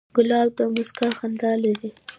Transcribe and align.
ګلاب 0.15 0.47
د 0.57 0.59
موسکا 0.73 1.09
خندا 1.17 1.51
لري. 1.63 1.89